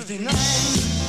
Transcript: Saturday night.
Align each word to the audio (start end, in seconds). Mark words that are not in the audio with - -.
Saturday 0.00 0.24
night. 0.24 0.99